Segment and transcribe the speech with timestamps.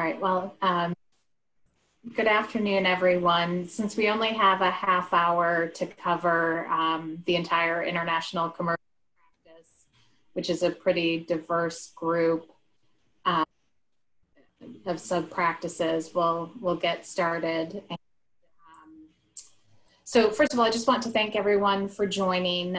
[0.00, 0.94] All right, well, um,
[2.16, 3.68] good afternoon, everyone.
[3.68, 8.80] Since we only have a half hour to cover um, the entire international commercial
[9.44, 9.68] practice,
[10.32, 12.50] which is a pretty diverse group
[13.26, 13.44] um,
[14.86, 17.82] of sub practices, we'll, we'll get started.
[17.90, 17.98] And,
[18.72, 18.94] um,
[20.04, 22.74] so first of all, I just want to thank everyone for joining.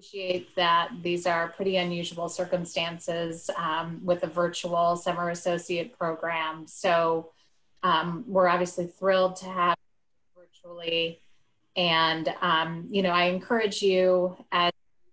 [0.00, 6.66] Appreciate that these are pretty unusual circumstances um, with a virtual summer associate program.
[6.66, 7.32] So
[7.82, 9.76] um, we're obviously thrilled to have
[10.34, 11.20] virtually.
[11.76, 14.72] And, um, you know, I encourage you as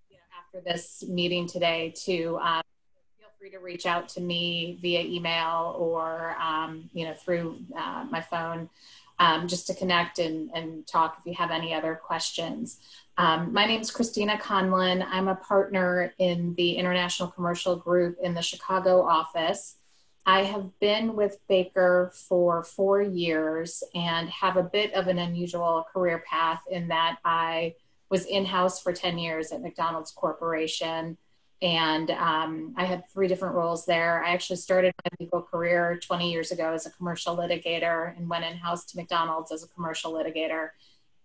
[0.09, 2.61] you know, after this meeting today to um,
[3.19, 8.05] feel free to reach out to me via email or, um, you know, through uh,
[8.09, 8.69] my phone
[9.19, 12.79] um, just to connect and, and talk if you have any other questions.
[13.17, 15.03] Um, my name is Christina Conlin.
[15.03, 19.77] I'm a partner in the International Commercial Group in the Chicago office.
[20.25, 25.85] I have been with Baker for four years and have a bit of an unusual
[25.91, 27.75] career path in that I
[28.09, 31.17] was in house for 10 years at McDonald's Corporation.
[31.61, 34.23] And um, I had three different roles there.
[34.23, 38.45] I actually started my legal career 20 years ago as a commercial litigator and went
[38.45, 40.69] in house to McDonald's as a commercial litigator.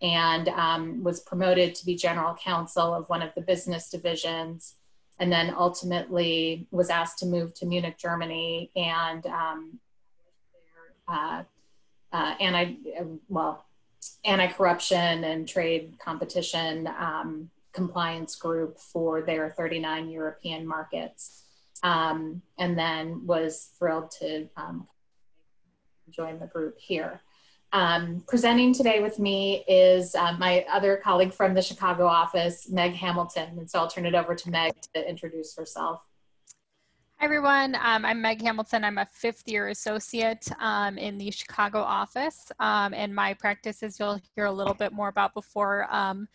[0.01, 4.77] And um, was promoted to be general counsel of one of the business divisions.
[5.19, 8.71] And then ultimately was asked to move to munich germany.
[8.75, 9.79] And um,
[11.07, 11.43] uh,
[12.13, 12.77] uh, anti
[13.29, 13.65] well
[14.25, 21.45] anti-corruption and trade competition um, compliance group for their 39 european markets
[21.83, 24.87] um, and then was thrilled to um,
[26.11, 27.21] join the group here
[27.73, 32.93] um, presenting today with me is uh, my other colleague from the Chicago office, Meg
[32.93, 33.59] Hamilton.
[33.59, 36.03] And so I'll turn it over to Meg to introduce herself.
[37.19, 37.75] Hi, everyone.
[37.77, 38.85] Um, I'm Meg Hamilton.
[38.85, 42.53] I'm a fifth year associate um, in the Chicago office.
[42.61, 46.29] Um, and my practice, as you'll hear a little bit more about before, um,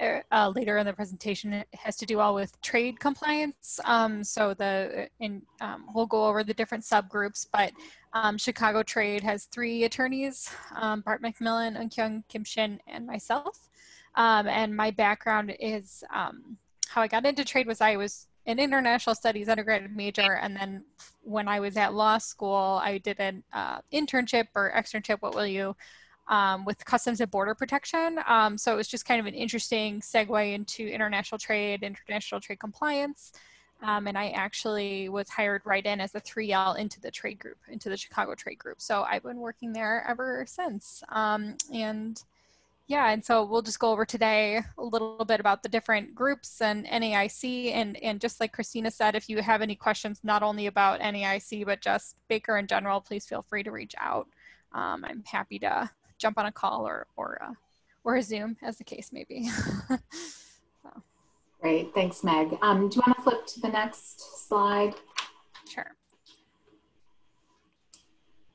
[0.00, 3.78] uh, later in the presentation it has to do all with trade compliance.
[3.84, 7.72] Um, so the in, um, we'll go over the different subgroups, but
[8.12, 13.68] um, Chicago Trade has three attorneys, um, Bart McMillan, Unkyung Kim Shin, and myself.
[14.16, 16.56] Um, and my background is um,
[16.88, 20.84] how I got into trade was I was an international studies undergraduate major, and then
[21.22, 25.46] when I was at law school, I did an uh, internship or externship, what will
[25.46, 25.76] you,
[26.30, 28.20] um, with Customs and Border Protection.
[28.26, 32.60] Um, so it was just kind of an interesting segue into international trade, international trade
[32.60, 33.32] compliance.
[33.82, 37.56] Um, and I actually was hired right in as a 3L into the trade group,
[37.68, 38.80] into the Chicago trade group.
[38.80, 41.02] So I've been working there ever since.
[41.08, 42.22] Um, and
[42.86, 46.60] yeah, and so we'll just go over today a little bit about the different groups
[46.60, 47.72] and NAIC.
[47.72, 51.64] And, and just like Christina said, if you have any questions, not only about NAIC,
[51.64, 54.28] but just Baker in general, please feel free to reach out.
[54.72, 57.52] Um, I'm happy to jump on a call or, or, uh,
[58.04, 59.50] or a Zoom as the case may be.
[61.60, 62.56] Great, thanks, Meg.
[62.62, 64.94] Um, do you want to flip to the next slide?
[65.68, 65.94] Sure.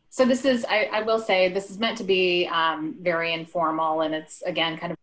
[0.09, 4.01] So this is, I, I will say, this is meant to be um, very informal,
[4.01, 4.97] and it's again kind of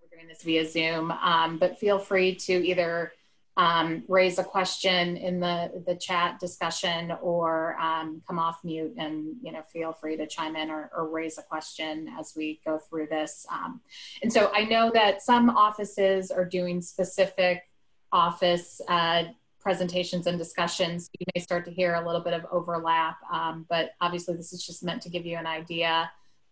[0.00, 1.10] we're doing this via Zoom.
[1.10, 3.12] Um, but feel free to either
[3.56, 9.36] um, raise a question in the, the chat discussion or um, come off mute and
[9.42, 12.78] you know feel free to chime in or, or raise a question as we go
[12.78, 13.46] through this.
[13.52, 13.80] Um,
[14.22, 17.62] and so I know that some offices are doing specific
[18.10, 19.24] office uh,
[19.60, 21.08] presentations and discussions.
[21.18, 24.66] You may start to hear a little bit of overlap, um, but obviously this is
[24.66, 26.10] just meant to give you an idea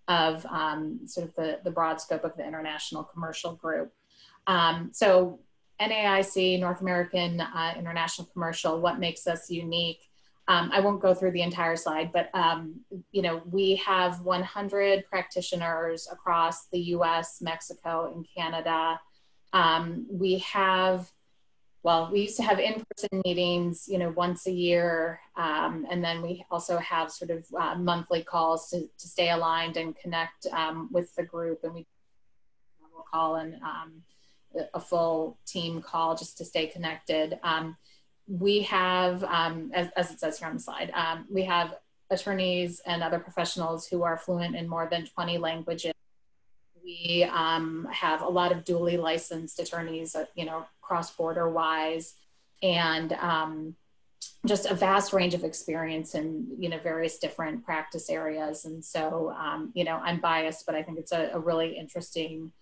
[0.09, 3.93] of um, sort of the, the broad scope of the international commercial group.
[4.47, 5.41] Um, so
[5.83, 10.01] NAIC, North American uh, International Commercial, what makes us unique.
[10.49, 12.81] Um, I won't go through the entire slide, but um,
[13.13, 19.01] you know we have 100 practitioners across the U.S., Mexico, and Canada.
[19.53, 21.11] Um, we have,
[21.83, 26.23] well, we used to have in-person meetings, you know, once a year, um, and then
[26.23, 30.89] we also have sort of uh, monthly calls to, to stay aligned and connect um,
[30.91, 31.87] with the group, and we
[32.95, 34.03] will call and um,
[34.75, 37.39] a full team call just to stay connected.
[37.43, 37.77] Um,
[38.29, 41.75] we have, um, as, as, it says here on the slide, um, we have
[42.11, 45.93] attorneys and other professionals who are fluent in more than 20 languages.
[46.85, 52.15] We um, have a lot of duly licensed attorneys, uh, you know, cross-border wise,
[52.63, 53.77] and um,
[54.47, 59.33] just a vast range of experience in you know various different practice areas and so
[59.39, 62.53] um, you know i'm biased but i think it's a, a really interesting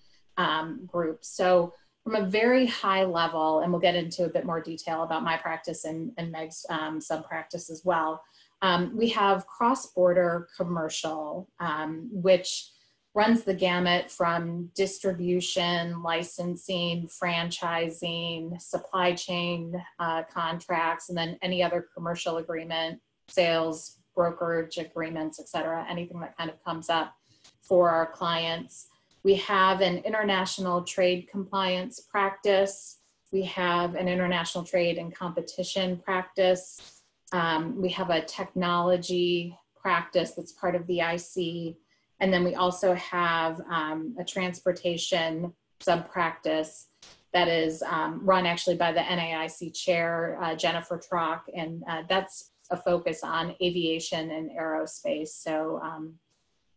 [0.87, 5.03] group so from a very high level, and we'll get into a bit more detail
[5.03, 8.23] about my practice and, and Meg's um, sub practice as well.
[8.63, 12.71] Um, we have cross-border commercial, um, which
[13.15, 21.87] runs the gamut from distribution, licensing, franchising, supply chain uh, contracts, and then any other
[21.95, 27.15] commercial agreement, sales, brokerage agreements, et cetera, anything that kind of comes up
[27.63, 28.87] for our clients.
[29.23, 32.99] We have an international trade compliance practice.
[33.33, 37.03] We have an international trade and competition practice.
[37.33, 41.77] Um, we have a technology practice that's part of the IC.
[42.21, 46.89] And then we also have um, a transportation sub practice
[47.33, 52.51] that is um, run actually by the NAIC chair, uh, Jennifer Trock, and uh, that's
[52.71, 55.29] a focus on aviation and aerospace.
[55.29, 56.15] So um,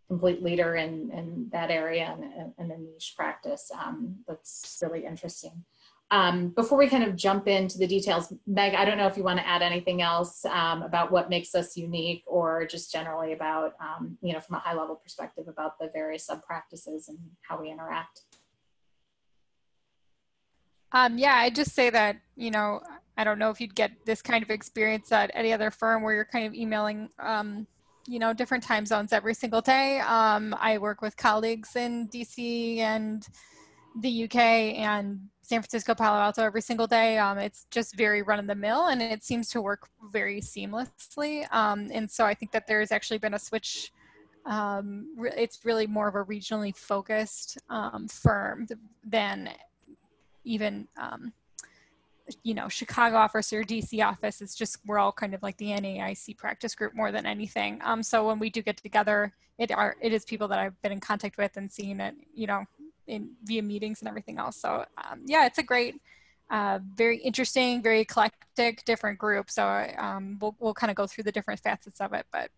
[0.08, 3.72] complete leader in, in that area and, and a niche practice.
[3.74, 5.64] Um, that's really interesting.
[6.12, 9.24] Um, before we kind of jump into the details, Meg, I don't know if you
[9.24, 13.74] want to add anything else um, about what makes us unique or just generally about,
[13.82, 17.60] um, you know, from a high level perspective about the various sub practices and how
[17.60, 18.22] we interact.
[20.92, 22.82] Um, yeah, I just say that, you know,
[23.18, 26.14] I don't know if you'd get this kind of experience at any other firm where
[26.14, 27.66] you're kind of emailing um,
[28.08, 30.00] you know different time zones every single day.
[30.02, 33.26] Um, i work with colleagues in dc and
[34.02, 37.18] the uk and san francisco palo alto every single day.
[37.18, 41.52] Um, it's just very run of the mill and it seems to work very seamlessly.
[41.54, 43.92] Um, and so i think that there's actually been a switch
[44.46, 48.68] um, it's really more of a regionally focused um, firm
[49.06, 49.50] than
[50.44, 51.32] even um,
[52.44, 55.74] you know chicago office or dc office it's just we're all kind of like the
[55.74, 57.80] naic practice group more than anything.
[57.84, 60.92] Um, so when we do get together it are it is people that i've been
[60.92, 62.64] in contact with and seen it you know
[63.08, 64.56] in via meetings and everything else.
[64.56, 65.96] So um, yeah it's a great
[66.50, 69.50] uh, very interesting very eclectic different group.
[69.50, 72.50] So um, we'll, we'll kind of go through the different facets of it but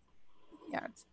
[0.72, 1.04] yeah it's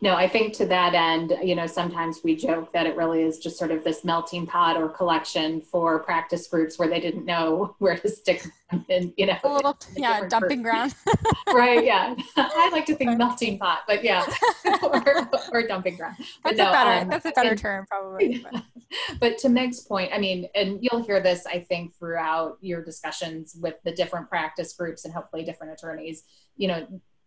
[0.00, 3.38] no, I think to that end, you know, sometimes we joke that it really is
[3.38, 7.74] just sort of this melting pot or collection for practice groups where they didn't know
[7.78, 9.36] where to stick them in, you know.
[9.44, 10.94] A little, yeah, dumping ground.
[11.54, 12.14] right, yeah.
[12.36, 14.26] I like to think melting pot, but yeah,
[14.82, 16.16] or, or dumping ground.
[16.44, 18.44] That's no, a better, um, that's a better and, term probably.
[18.50, 18.62] But.
[19.20, 23.56] but to Meg's point, I mean, and you'll hear this, I think, throughout your discussions
[23.60, 26.24] with the different practice groups and hopefully different attorneys,
[26.56, 26.86] you know,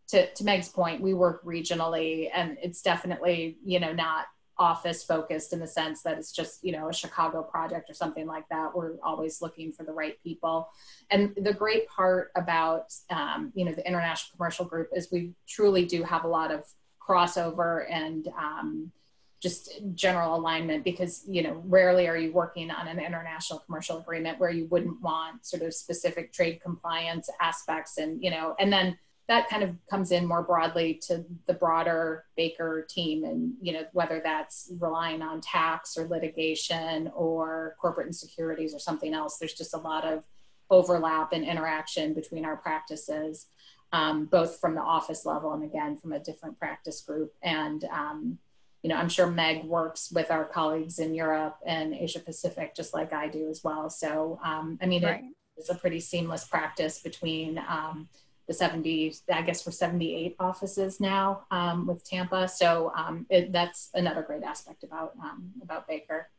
[0.09, 4.25] to, to Meg's point, we work regionally and it's definitely, you know, not
[4.59, 8.25] office focused in the sense that it's just, you know, a Chicago project or something
[8.25, 8.75] like that.
[8.75, 10.69] We're always looking for the right people.
[11.11, 15.85] And the great part about, um, you know, the International Commercial Group is we truly
[15.85, 16.63] do have a lot of
[16.99, 18.91] crossover and, um,
[19.39, 24.39] just general alignment because you know rarely are you working on an international commercial agreement
[24.39, 28.97] where you wouldn't want sort of specific trade compliance aspects and you know and then
[29.27, 33.85] that kind of comes in more broadly to the broader Baker team, and you know
[33.91, 39.37] whether that's relying on tax or litigation or corporate insecurities or something else.
[39.37, 40.23] There's just a lot of
[40.69, 43.47] overlap and interaction between our practices,
[43.91, 47.33] um, both from the office level and again from a different practice group.
[47.41, 48.37] And um,
[48.81, 52.93] you know, I'm sure Meg works with our colleagues in Europe and Asia Pacific just
[52.93, 53.89] like I do as well.
[53.89, 55.23] So um, I mean, right.
[55.57, 58.07] it's a pretty seamless practice between um,
[58.47, 62.47] the 70, I guess we're 78 offices now um, with Tampa.
[62.47, 66.29] So um, it, that's another great aspect about, um, about Baker.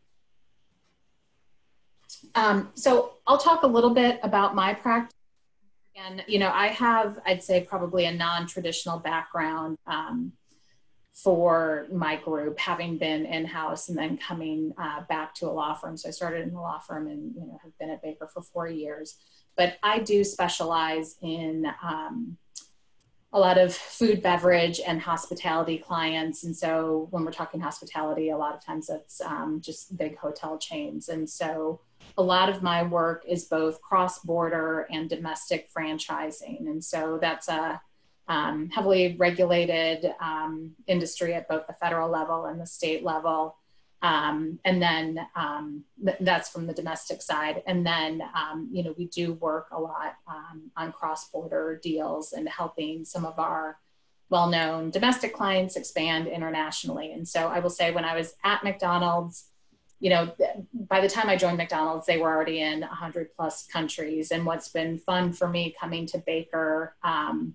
[2.34, 5.14] Um, so I'll talk a little bit about my practice.
[5.94, 10.32] Again, you know, I have, I'd say probably a non-traditional background um,
[11.12, 15.96] for my group, having been in-house and then coming uh, back to a law firm.
[15.96, 18.40] So I started in the law firm and, you know, have been at Baker for
[18.40, 19.16] four years
[19.58, 22.38] but I do specialize in um,
[23.32, 26.44] a lot of food, beverage, and hospitality clients.
[26.44, 30.58] And so when we're talking hospitality, a lot of times it's um, just big hotel
[30.58, 31.08] chains.
[31.08, 31.80] And so
[32.16, 36.60] a lot of my work is both cross border and domestic franchising.
[36.60, 37.82] And so that's a
[38.28, 43.56] um, heavily regulated um, industry at both the federal level and the state level.
[44.00, 47.62] Um, and then um, th- that's from the domestic side.
[47.66, 52.32] And then, um, you know, we do work a lot um, on cross border deals
[52.32, 53.78] and helping some of our
[54.30, 57.12] well known domestic clients expand internationally.
[57.12, 59.46] And so I will say, when I was at McDonald's,
[60.00, 60.32] you know,
[60.72, 64.30] by the time I joined McDonald's, they were already in 100 plus countries.
[64.30, 67.54] And what's been fun for me coming to Baker um,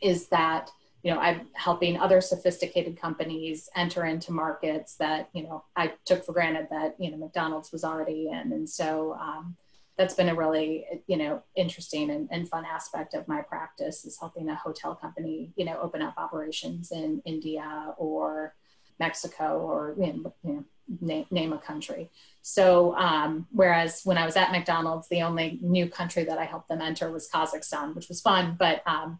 [0.00, 0.70] is that
[1.04, 6.24] you know, I'm helping other sophisticated companies enter into markets that, you know, I took
[6.24, 8.52] for granted that, you know, McDonald's was already in.
[8.54, 9.54] And so um,
[9.98, 14.18] that's been a really, you know, interesting and, and, fun aspect of my practice is
[14.18, 18.54] helping a hotel company, you know, open up operations in India or
[18.98, 20.64] Mexico or, you know,
[21.00, 22.10] name a country.
[22.42, 26.68] So, um, whereas when I was at McDonald's, the only new country that I helped
[26.68, 29.18] them enter was Kazakhstan, which was fun, but um,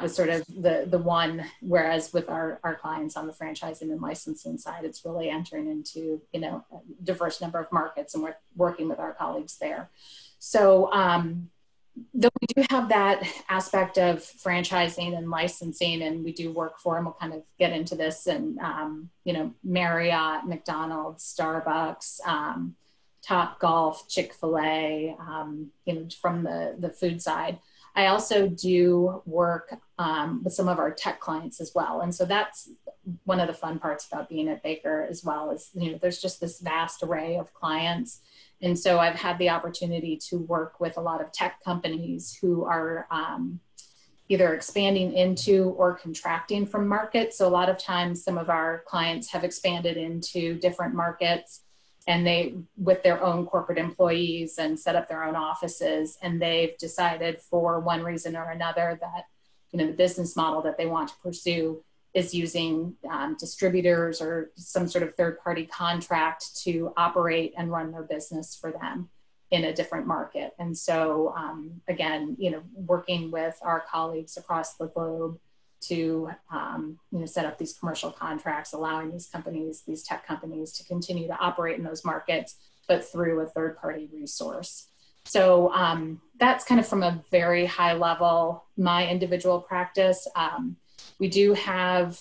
[0.00, 1.44] was sort of the the one.
[1.60, 6.22] Whereas with our our clients on the franchising and licensing side, it's really entering into
[6.32, 9.90] you know a diverse number of markets, and we're working with our colleagues there.
[10.38, 10.92] So.
[10.92, 11.50] Um,
[12.14, 16.96] though we do have that aspect of franchising and licensing and we do work for
[16.96, 22.74] and we'll kind of get into this and um, you know marriott mcdonald's starbucks um,
[23.22, 27.58] top golf chick-fil-a um, you know from the the food side.
[27.94, 32.00] I also do work um, with some of our tech clients as well.
[32.02, 32.70] And so that's
[33.24, 36.20] one of the fun parts about being at baker as well is you know there's
[36.20, 38.20] just this vast array of clients
[38.60, 42.64] and so I've had the opportunity to work with a lot of tech companies who
[42.64, 43.60] are um,
[44.28, 47.38] either expanding into or contracting from markets.
[47.38, 51.62] So a lot of times some of our clients have expanded into different markets
[52.06, 56.76] and they with their own corporate employees and set up their own offices and they've
[56.78, 59.24] decided for one reason or another that
[59.72, 61.84] you know the business model that they want to pursue
[62.18, 67.92] is using um, distributors or some sort of third party contract to operate and run
[67.92, 69.08] their business for them
[69.52, 70.52] in a different market.
[70.58, 75.38] And so, um, again, you know, working with our colleagues across the globe
[75.80, 80.72] to um, you know set up these commercial contracts, allowing these companies, these tech companies,
[80.72, 82.56] to continue to operate in those markets,
[82.88, 84.88] but through a third party resource.
[85.24, 90.26] So um, that's kind of from a very high level, my individual practice.
[90.34, 90.76] Um,
[91.18, 92.20] we do have,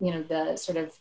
[0.00, 0.94] you know, the sort of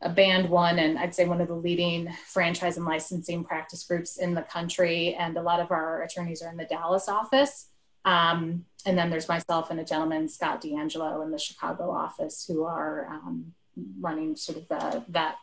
[0.00, 4.16] a band one and I'd say one of the leading franchise and licensing practice groups
[4.16, 5.14] in the country.
[5.14, 7.68] And a lot of our attorneys are in the Dallas office.
[8.04, 12.64] Um, and then there's myself and a gentleman, Scott D'Angelo, in the Chicago office, who
[12.64, 13.54] are um,
[14.00, 15.36] running sort of the, that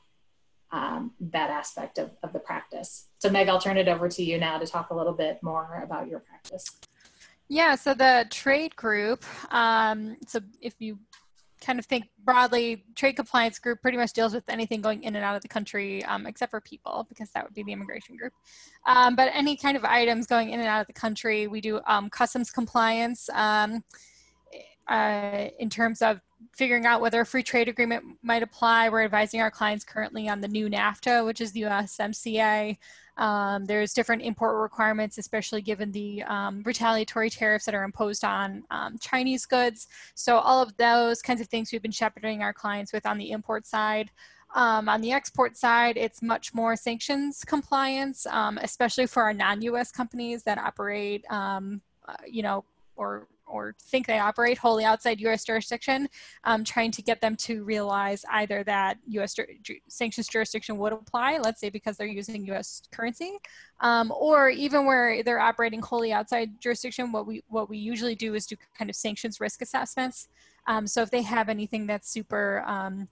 [0.71, 3.07] um, that aspect of, of the practice.
[3.17, 5.81] So, Meg, I'll turn it over to you now to talk a little bit more
[5.83, 6.79] about your practice.
[7.49, 10.99] Yeah, so the trade group, um, so if you
[11.61, 15.25] kind of think broadly, trade compliance group pretty much deals with anything going in and
[15.25, 18.33] out of the country, um, except for people, because that would be the immigration group.
[18.85, 21.81] Um, but any kind of items going in and out of the country, we do
[21.87, 23.83] um, customs compliance um,
[24.87, 26.21] uh, in terms of
[26.53, 28.89] figuring out whether a free trade agreement might apply.
[28.89, 32.77] We're advising our clients currently on the new NAFTA, which is the USMCA.
[33.17, 38.63] Um, there's different import requirements, especially given the um, retaliatory tariffs that are imposed on
[38.71, 39.87] um, Chinese goods.
[40.15, 43.31] So all of those kinds of things we've been shepherding our clients with on the
[43.31, 44.09] import side.
[44.55, 49.91] Um, on the export side, it's much more sanctions compliance, um, especially for our non-U.S.
[49.91, 52.63] companies that operate, um, uh, you know,
[52.95, 55.43] or or think they operate wholly outside U.S.
[55.43, 56.07] jurisdiction,
[56.43, 59.33] um, trying to get them to realize either that U.S.
[59.33, 62.83] Ju sanctions jurisdiction would apply, let's say because they're using U.S.
[62.91, 63.39] currency,
[63.81, 67.11] um, or even where they're operating wholly outside jurisdiction.
[67.11, 70.27] What we what we usually do is do kind of sanctions risk assessments.
[70.67, 73.07] Um, so if they have anything that's super um,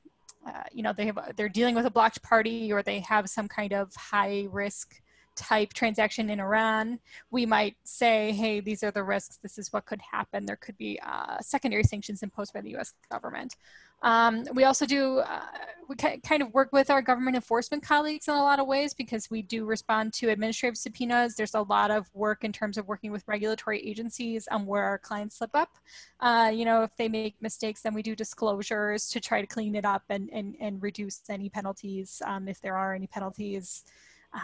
[0.47, 3.47] uh, you know, they have, they're dealing with a blocked party or they have some
[3.47, 5.01] kind of high risk
[5.37, 6.99] type transaction in Iran,
[7.31, 10.45] we might say, hey, these are the risks, this is what could happen.
[10.45, 13.55] There could be uh, secondary sanctions imposed by the US government.
[14.03, 15.41] Um, we also do, uh,
[15.87, 19.29] we kind of work with our government enforcement colleagues in a lot of ways because
[19.29, 21.35] we do respond to administrative subpoenas.
[21.35, 24.99] There's a lot of work in terms of working with regulatory agencies on where our
[24.99, 25.77] clients slip up.
[26.19, 29.75] Uh, you know, if they make mistakes, then we do disclosures to try to clean
[29.75, 33.83] it up and, and, and reduce any penalties um, if there are any penalties.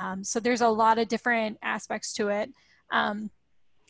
[0.01, 2.49] Um, so there's a lot of different aspects to it.
[2.91, 3.29] Um,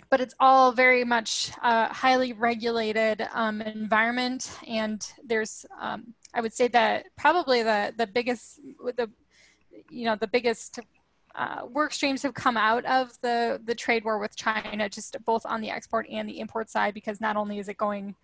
[0.09, 4.51] but it's all very much a highly regulated um, environment.
[4.67, 8.59] And there's, um, I would say that probably the, the biggest,
[8.95, 9.09] the,
[9.89, 10.79] you know, the biggest
[11.35, 15.45] uh, work streams have come out of the, the trade war with China, just both
[15.45, 18.15] on the export and the import side, because not only is it going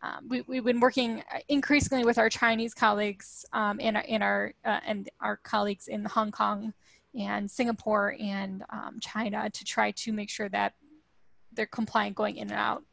[0.00, 4.78] um, we, have been working increasingly with our Chinese colleagues um, and, in our uh,
[4.86, 6.72] and our colleagues in Hong Kong
[7.18, 10.74] and Singapore and um, China to try to make sure that
[11.52, 12.84] they're compliant going in and out.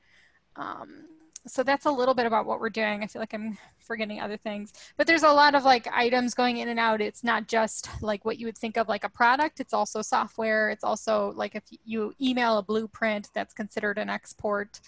[0.55, 1.05] Um,
[1.47, 3.03] so that's a little bit about what we're doing.
[3.03, 6.57] I feel like I'm forgetting other things, but there's a lot of like items going
[6.57, 7.01] in and out.
[7.01, 9.59] It's not just like what you would think of like a product.
[9.59, 10.69] It's also software.
[10.69, 14.79] It's also like if you email a blueprint that's considered an export.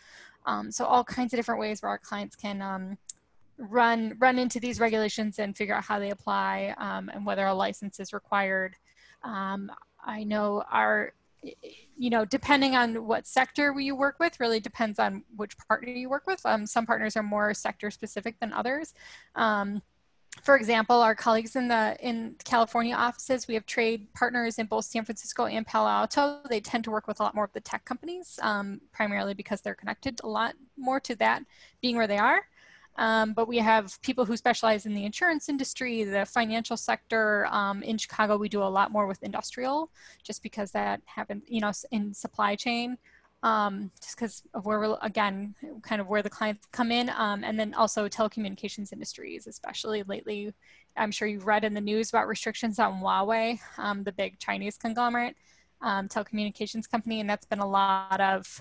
[0.48, 2.98] Um, so all kinds of different ways where our clients can um,
[3.60, 7.54] run run into these regulations and figure out how they apply um, and whether a
[7.54, 8.76] license is required.
[9.24, 9.72] Um,
[10.04, 11.14] I know our
[11.98, 16.10] you know, depending on what sector you work with, really depends on which partner you
[16.10, 16.46] work with.
[16.46, 18.94] Um, some partners are more sector specific than others.
[19.36, 19.82] Um,
[20.44, 24.86] for example, our colleagues in the in California offices, we have trade partners in both
[24.86, 26.40] San Francisco and Palo Alto.
[26.48, 29.62] They tend to work with a lot more of the tech companies, um, primarily because
[29.62, 31.44] they're connected a lot more to that
[31.82, 32.44] being where they are.
[32.98, 37.46] Um, but we have people who specialize in the insurance industry, the financial sector.
[37.52, 39.92] Um, in Chicago, we do a lot more with industrial,
[40.24, 42.98] just because that happens, you know, in supply chain,
[43.44, 47.10] um, just because of where we're, again, kind of where the clients come in.
[47.16, 50.54] Um, and then also telecommunications industries, especially lately.
[50.96, 54.78] I'm sure you've read in the news about restrictions on Huawei, um, the big Chinese
[54.78, 55.36] conglomerate.
[55.80, 58.60] Um, telecommunications company, and that's been a lot of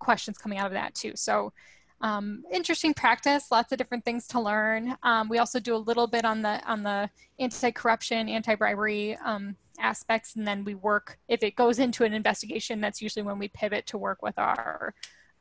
[0.00, 1.12] questions coming out of that too.
[1.14, 1.52] So
[2.02, 4.96] um, interesting practice, lots of different things to learn.
[5.02, 10.36] Um, we also do a little bit on the on the anti-corruption, anti-bribery um, aspects,
[10.36, 11.18] and then we work.
[11.28, 14.94] If it goes into an investigation, that's usually when we pivot to work with our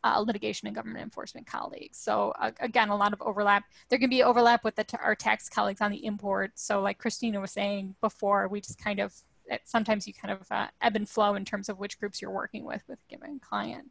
[0.04, 1.98] uh, litigation and government enforcement colleagues.
[1.98, 3.64] So uh, again, a lot of overlap.
[3.90, 6.52] There can be overlap with our tax colleagues on the import.
[6.56, 9.14] So like Christina was saying before, we just kind of
[9.66, 12.64] sometimes you kind of uh, ebb and flow in terms of which groups you're working
[12.64, 13.90] with with a given client.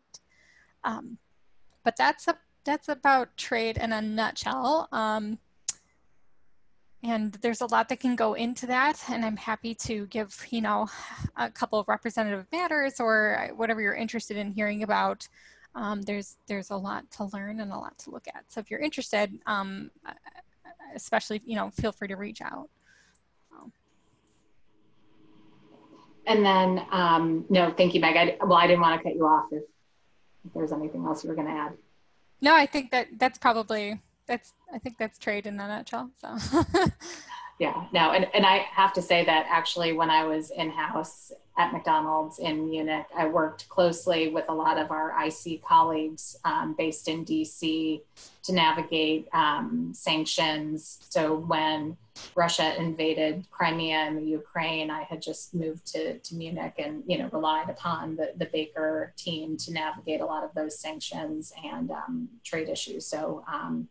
[0.85, 1.19] Um,
[1.85, 4.89] but that's a that's about trade in a nutshell.
[4.93, 5.39] Um,
[7.03, 10.61] and there's a lot that can go into that and i'm happy to give you
[10.61, 10.87] know
[11.37, 15.27] a couple of representative matters or whatever you're interested in hearing about.
[15.75, 18.45] Um, there's there's a lot to learn and a lot to look at.
[18.49, 19.91] So if you're interested um,
[20.95, 22.69] especially you know feel free to reach out.
[26.27, 28.17] And then um, no thank you meg.
[28.17, 29.63] I, well i didn't want to cut you off if,
[30.45, 31.73] if there's anything else you were going to add
[32.41, 36.11] no, I think that that's probably that's I think that's trade in a nutshell.
[36.21, 36.37] So
[37.61, 41.31] yeah, no, and, and I have to say that actually when I was in house
[41.59, 46.75] at McDonald's in Munich, I worked closely with a lot of our IC colleagues um,
[46.79, 48.01] based in DC
[48.45, 51.01] to navigate um, sanctions.
[51.11, 51.99] So when
[52.35, 57.29] Russia invaded Crimea and Ukraine, I had just moved to, to Munich and you know
[57.31, 62.31] relied upon the, the Baker team to navigate a lot of those sanctions and um,
[62.43, 63.05] trade issues.
[63.05, 63.87] So um,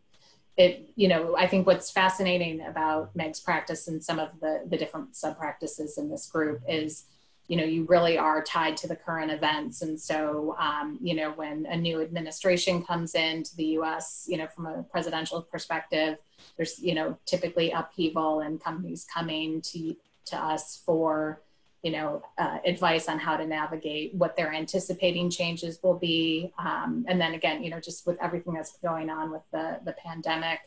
[0.60, 4.76] it you know I think what's fascinating about Meg's practice and some of the the
[4.76, 7.04] different sub practices in this group is
[7.48, 9.82] you know you really are tied to the current events.
[9.82, 14.46] And so um, you know when a new administration comes into the us you know
[14.48, 16.18] from a presidential perspective
[16.56, 19.96] there's you know typically upheaval and companies coming to
[20.26, 21.40] to us for
[21.82, 26.52] you know uh, advice on how to navigate what they're anticipating changes will be.
[26.58, 29.92] Um, and then again you know just with everything that's going on with the the
[29.92, 30.60] pandemic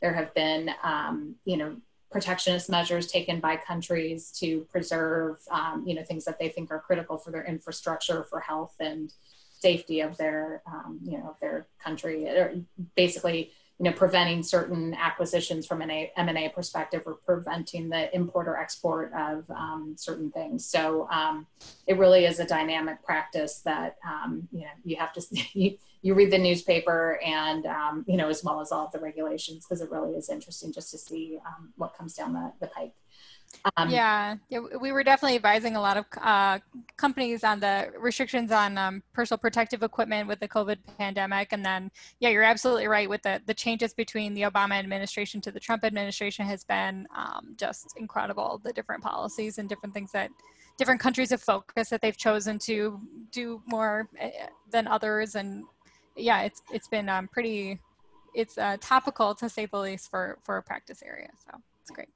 [0.00, 1.76] there have been um, you know
[2.10, 6.78] protectionist measures taken by countries to preserve, um, you know, things that they think are
[6.78, 9.12] critical for their infrastructure, for health and
[9.58, 12.54] safety of their, um, you know, of their country, or
[12.94, 18.56] basically, you know, preventing certain acquisitions from an M&A perspective or preventing the import or
[18.56, 20.64] export of um, certain things.
[20.64, 21.46] So um,
[21.86, 26.14] it really is a dynamic practice that, um, you know, you have to, you, you
[26.14, 29.80] read the newspaper and um, you know as well as all of the regulations because
[29.80, 32.94] it really is interesting just to see um, what comes down the, the pike
[33.76, 34.36] um, yeah,
[34.80, 36.58] we were definitely advising a lot of uh,
[36.96, 41.48] companies on the restrictions on um, personal protective equipment with the COVID pandemic.
[41.52, 41.90] And then,
[42.20, 45.84] yeah, you're absolutely right with the, the changes between the Obama administration to the Trump
[45.84, 48.60] administration has been um, just incredible.
[48.62, 50.30] The different policies and different things that
[50.78, 53.00] different countries have focused that they've chosen to
[53.32, 54.30] do more eh,
[54.70, 55.34] than others.
[55.34, 55.64] And
[56.16, 57.80] yeah, it's it's been um, pretty,
[58.34, 61.30] it's uh, topical to say the least for for a practice area.
[61.44, 62.08] So it's great.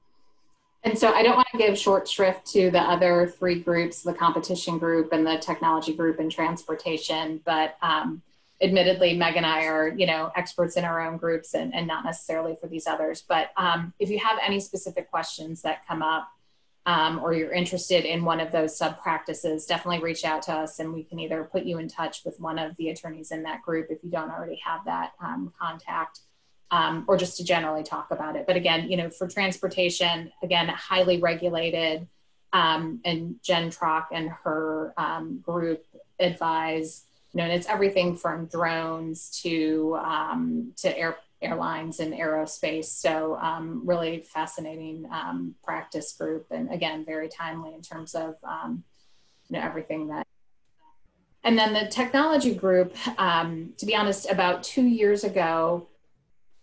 [0.83, 4.14] And so I don't want to give short shrift to the other three groups, the
[4.14, 8.23] competition group and the technology group and transportation, but um,
[8.62, 12.05] admittedly, Meg and I are, you know, experts in our own groups and, and not
[12.05, 13.23] necessarily for these others.
[13.27, 16.29] But um, if you have any specific questions that come up,
[16.87, 20.79] um, or you're interested in one of those sub practices, definitely reach out to us
[20.79, 23.62] and we can either put you in touch with one of the attorneys in that
[23.62, 26.21] group if you don't already have that um, contact.
[26.72, 28.46] Um, or just to generally talk about it.
[28.46, 32.06] But again, you know, for transportation, again, highly regulated,
[32.52, 35.85] um, and Jen Trock and her um, group
[36.20, 42.85] advise, you know, and it's everything from drones to um, to air airlines and aerospace.
[42.85, 48.37] So um, really fascinating um, practice group, and again, very timely in terms of
[49.48, 50.24] you know everything that
[51.42, 55.88] and then the technology group, um, to be honest, about two years ago,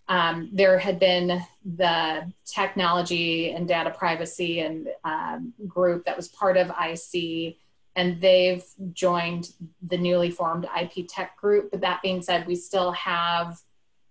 [0.10, 6.56] um, there had been the technology and data privacy and um, group that was part
[6.56, 7.58] of IC,
[7.96, 9.52] and they've joined
[9.86, 11.72] the newly formed IP Tech group.
[11.72, 13.60] But that being said, we still have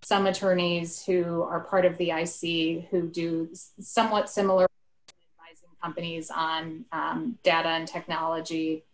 [0.02, 3.48] some attorneys who are part of the IC who do
[3.80, 4.68] somewhat similar
[5.08, 8.84] advising companies on um, data and technology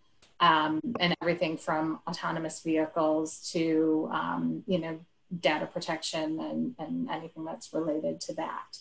[0.41, 4.99] um, and everything from autonomous vehicles to um, you know
[5.41, 8.79] data protection and, and anything that's related to that.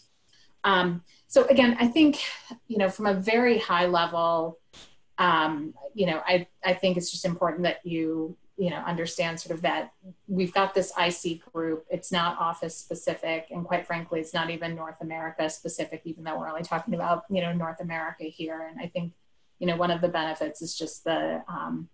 [0.63, 2.21] Um, so again, I think
[2.67, 4.59] you know from a very high level,
[5.17, 9.55] um, you know I I think it's just important that you you know understand sort
[9.55, 9.91] of that
[10.27, 11.85] we've got this IC group.
[11.89, 16.01] It's not office specific, and quite frankly, it's not even North America specific.
[16.05, 19.13] Even though we're only talking about you know North America here, and I think
[19.61, 21.87] you know, one of the benefits is just the um,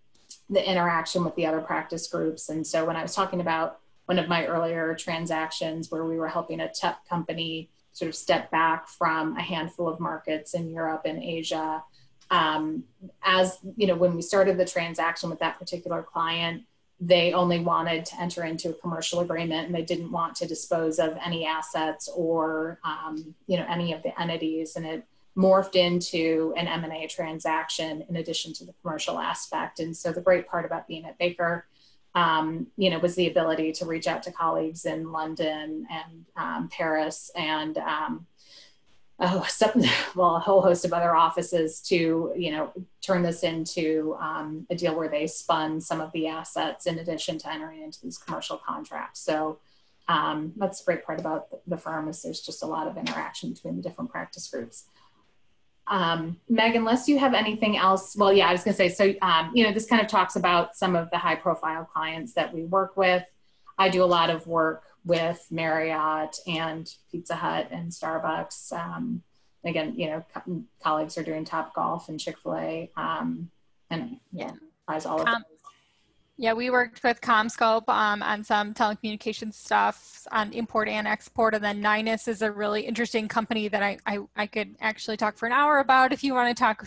[0.48, 2.48] the interaction with the other practice groups.
[2.48, 6.28] And so when I was talking about one of my earlier transactions where we were
[6.28, 11.02] helping a tech company sort of step back from a handful of markets in Europe
[11.04, 11.84] and Asia,
[12.30, 12.84] um,
[13.22, 16.62] as you know, when we started the transaction with that particular client,
[16.98, 20.98] they only wanted to enter into a commercial agreement and they didn't want to dispose
[20.98, 25.04] of any assets or um, you know any of the entities and it
[25.36, 29.78] morphed into an M&A transaction in addition to the commercial aspect.
[29.78, 31.66] And so the great part about being at Baker,
[32.18, 36.68] um, you know, was the ability to reach out to colleagues in London and um,
[36.68, 38.26] Paris and um,
[39.20, 39.84] oh, some,
[40.16, 44.74] well, a whole host of other offices to, you know, turn this into um, a
[44.74, 48.60] deal where they spun some of the assets in addition to entering into these commercial
[48.66, 49.20] contracts.
[49.20, 49.60] So
[50.08, 53.52] um, that's the great part about the firm is there's just a lot of interaction
[53.52, 54.86] between the different practice groups.
[55.90, 59.14] Um, Meg, unless you have anything else, well, yeah, I was going to say, so,
[59.22, 62.52] um, you know, this kind of talks about some of the high profile clients that
[62.52, 63.24] we work with.
[63.78, 68.72] I do a lot of work with Marriott and Pizza Hut and Starbucks.
[68.72, 69.22] Um,
[69.64, 72.90] again, you know, co- colleagues are doing Top Golf and Chick fil A.
[72.96, 73.50] Um,
[73.90, 74.52] and yeah,
[74.84, 75.44] applies all of them.
[76.40, 81.52] Yeah, we worked with CommScope um, on some telecommunications stuff on import and export.
[81.52, 85.36] And then Nynas is a really interesting company that I, I, I could actually talk
[85.36, 86.86] for an hour about if you want to talk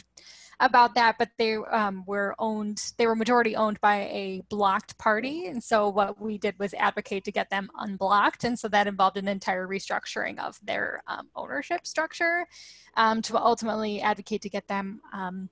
[0.61, 1.17] about that.
[1.19, 5.47] But they um, were owned, they were majority owned by a blocked party.
[5.47, 8.45] And so what we did was advocate to get them unblocked.
[8.45, 12.47] And so that involved an entire restructuring of their um, ownership structure
[12.95, 15.49] um, to ultimately advocate to get them um,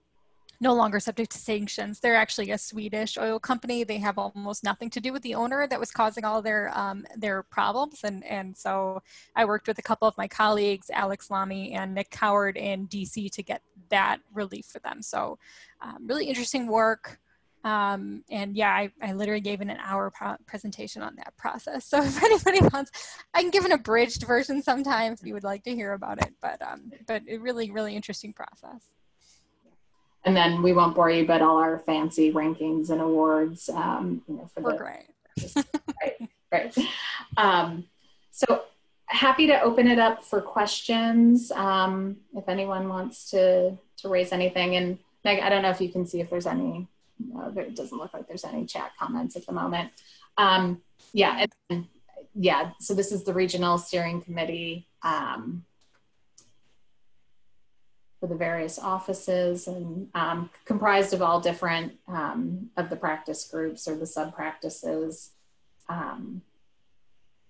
[0.61, 1.99] no longer subject to sanctions.
[1.99, 3.83] They're actually a Swedish oil company.
[3.83, 7.05] They have almost nothing to do with the owner that was causing all their um,
[7.15, 8.01] their problems.
[8.03, 9.01] And and so
[9.35, 13.31] I worked with a couple of my colleagues, Alex Lamy and Nick Howard in DC
[13.31, 15.01] to get that relief for them.
[15.01, 15.39] So
[15.81, 17.19] um, really interesting work.
[17.65, 20.13] Um, and yeah, I, I literally gave an hour
[20.45, 21.85] presentation on that process.
[21.85, 22.91] So if anybody wants,
[23.33, 26.33] I can give an abridged version sometime if you would like to hear about it.
[26.41, 28.89] But um, but a really really interesting process
[30.25, 34.35] and then we won't bore you, but all our fancy rankings and awards, um, you
[34.35, 35.55] know, for We're the great.
[36.01, 36.77] right, right.
[37.37, 37.85] Um,
[38.31, 38.63] so
[39.05, 44.75] happy to open it up for questions um, if anyone wants to to raise anything.
[44.75, 46.87] And Meg, I don't know if you can see if there's any.
[47.19, 49.91] No, it doesn't look like there's any chat comments at the moment.
[50.37, 51.85] Um, yeah, and,
[52.33, 52.71] yeah.
[52.79, 54.87] So this is the regional steering committee.
[55.03, 55.65] Um,
[58.19, 63.87] for the various offices and um, comprised of all different um, of the practice groups
[63.87, 65.31] or the sub practices.
[65.87, 66.41] Um,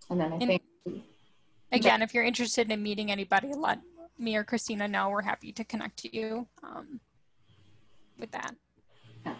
[0.10, 0.62] and then I and think.
[1.71, 3.79] Again, if you're interested in meeting anybody, let
[4.17, 5.10] me or Christina know.
[5.10, 6.99] We're happy to connect you um,
[8.17, 8.55] with that.
[9.25, 9.36] Yeah.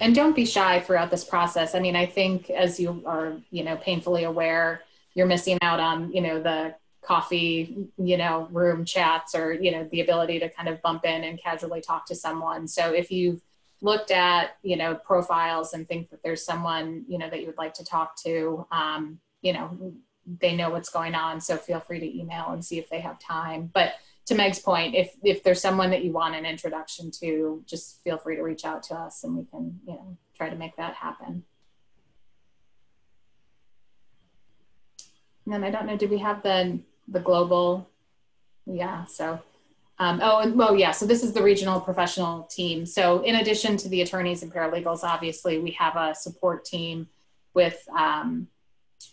[0.00, 1.74] And don't be shy throughout this process.
[1.74, 4.82] I mean, I think as you are, you know, painfully aware,
[5.14, 6.74] you're missing out on, you know, the
[7.06, 11.24] coffee, you know, room chats or, you know, the ability to kind of bump in
[11.24, 12.66] and casually talk to someone.
[12.66, 13.40] So if you've
[13.80, 17.58] looked at, you know, profiles and think that there's someone, you know, that you would
[17.58, 19.94] like to talk to, um, you know,
[20.40, 21.40] they know what's going on.
[21.40, 23.70] So feel free to email and see if they have time.
[23.72, 23.92] But
[24.26, 28.18] to Meg's point, if if there's someone that you want an introduction to, just feel
[28.18, 30.94] free to reach out to us and we can, you know, try to make that
[30.94, 31.44] happen.
[35.44, 37.88] And then I don't know, do we have the the global,
[38.66, 39.40] yeah, so.
[39.98, 42.84] Um, oh, and well, yeah, so this is the regional professional team.
[42.84, 47.08] So in addition to the attorneys and paralegals, obviously we have a support team
[47.54, 48.48] with um,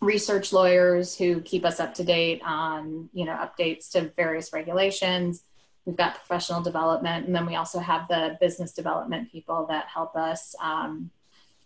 [0.02, 5.44] research lawyers who keep us up to date on, you know, updates to various regulations.
[5.86, 10.16] We've got professional development, and then we also have the business development people that help
[10.16, 11.12] us um,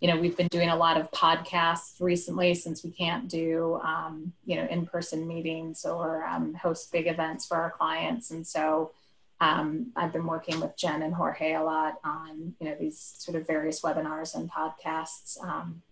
[0.00, 4.32] you know, we've been doing a lot of podcasts recently since we can't do, um,
[4.44, 8.30] you know, in-person meetings or um, host big events for our clients.
[8.30, 8.92] And so
[9.40, 13.36] um, I've been working with Jen and Jorge a lot on, you know, these sort
[13.36, 15.42] of various webinars and podcasts.
[15.42, 15.82] Um,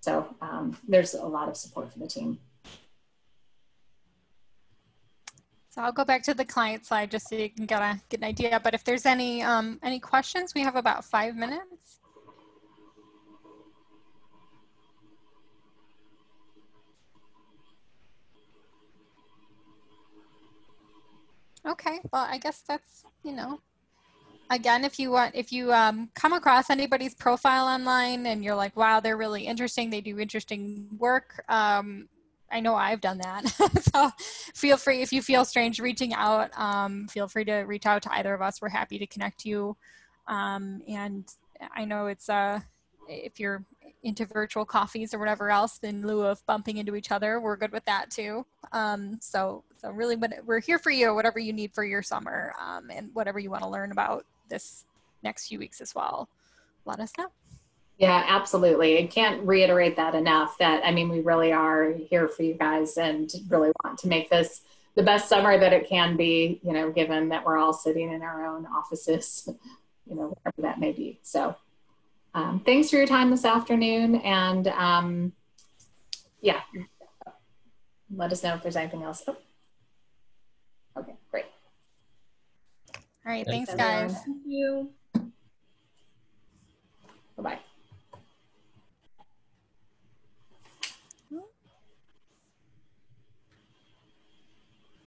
[0.00, 2.38] so um, there's a lot of support for the team.
[5.70, 8.20] So I'll go back to the client slide just so you can get a get
[8.20, 8.60] an idea.
[8.62, 12.01] But if there's any um, any questions, we have about five minutes.
[21.66, 23.60] Okay, well, I guess that's, you know,
[24.50, 28.76] again, if you want, if you um, come across anybody's profile online and you're like,
[28.76, 32.08] wow, they're really interesting, they do interesting work, um,
[32.52, 33.48] I know I've done that.
[33.94, 34.10] so
[34.54, 38.12] feel free, if you feel strange reaching out, um, feel free to reach out to
[38.12, 38.60] either of us.
[38.60, 39.76] We're happy to connect you.
[40.28, 41.24] Um, and
[41.74, 42.60] I know it's, uh,
[43.24, 43.64] if you're
[44.02, 47.72] into virtual coffees or whatever else in lieu of bumping into each other, we're good
[47.72, 48.44] with that too.
[48.72, 52.54] Um, so, so really, when we're here for you, whatever you need for your summer
[52.60, 54.84] um, and whatever you want to learn about this
[55.22, 56.28] next few weeks as well.
[56.84, 57.28] Let us know.
[57.98, 58.98] Yeah, absolutely.
[58.98, 62.96] I can't reiterate that enough that, I mean, we really are here for you guys
[62.96, 64.62] and really want to make this
[64.94, 68.22] the best summer that it can be, you know, given that we're all sitting in
[68.22, 69.48] our own offices,
[70.06, 71.18] you know, whatever that may be.
[71.22, 71.54] So
[72.34, 74.16] um, thanks for your time this afternoon.
[74.16, 75.32] And um,
[76.40, 76.60] yeah,
[78.14, 79.22] let us know if there's anything else.
[79.26, 79.36] Oh.
[80.96, 81.46] Okay, great.
[83.24, 84.24] All right, thanks, thanks guys.
[84.24, 84.90] Thank you.
[87.36, 87.58] Bye-bye.